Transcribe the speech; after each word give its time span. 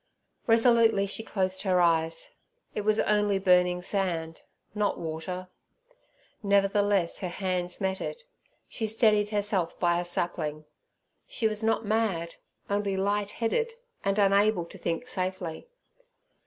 Resolutely 0.47 1.05
she 1.05 1.21
closed 1.21 1.61
her 1.61 1.79
eyes. 1.79 2.33
It 2.73 2.81
was 2.81 2.99
only 3.01 3.37
burning 3.37 3.83
sand, 3.83 4.41
not 4.73 4.99
water; 4.99 5.47
nevertheless, 6.41 7.19
her 7.19 7.27
hands 7.27 7.79
met 7.79 8.01
it. 8.01 8.23
She 8.67 8.87
steadied 8.87 9.29
herself 9.29 9.79
by 9.79 9.99
a 9.99 10.05
sapling. 10.05 10.65
She 11.27 11.47
was 11.47 11.61
not 11.61 11.85
mad, 11.85 12.37
only 12.67 12.97
light 12.97 13.29
headed, 13.29 13.75
and 14.03 14.17
unable 14.17 14.65
to 14.65 14.77
think 14.79 15.07
safely. 15.07 15.67